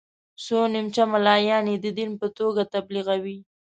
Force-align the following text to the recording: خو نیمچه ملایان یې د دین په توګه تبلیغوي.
خو 0.43 0.59
نیمچه 0.73 1.03
ملایان 1.13 1.65
یې 1.71 1.77
د 1.85 1.85
دین 1.97 2.11
په 2.21 2.27
توګه 2.37 2.61
تبلیغوي. 2.73 3.37